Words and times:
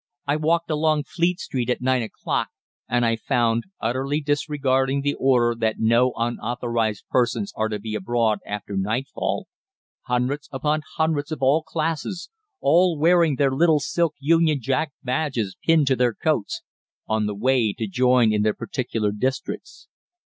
I 0.25 0.35
walked 0.35 0.71
along 0.71 1.03
Fleet 1.03 1.39
Street 1.39 1.69
at 1.69 1.79
nine 1.79 2.01
o'clock, 2.01 2.47
and 2.89 3.05
I 3.05 3.15
found, 3.15 3.65
utterly 3.79 4.19
disregarding 4.19 5.01
the 5.01 5.13
order 5.13 5.53
that 5.59 5.75
no 5.77 6.13
unauthorised 6.15 7.03
persons 7.11 7.53
are 7.55 7.67
to 7.69 7.77
be 7.77 7.93
abroad 7.93 8.39
after 8.43 8.75
nightfall, 8.75 9.47
hundreds 10.07 10.49
upon 10.51 10.81
hundreds 10.95 11.31
of 11.31 11.43
all 11.43 11.61
classes, 11.61 12.31
all 12.59 12.97
wearing 12.97 13.35
their 13.35 13.51
little 13.51 13.79
silk 13.79 14.15
Union 14.19 14.59
Jack 14.59 14.91
badges 15.03 15.55
pinned 15.63 15.85
to 15.85 15.95
their 15.95 16.15
coats, 16.15 16.63
on 17.05 17.27
the 17.27 17.35
way 17.35 17.71
to 17.71 17.85
join 17.85 18.33
in 18.33 18.41
their 18.41 18.55
particular 18.55 19.11
districts. 19.11 19.87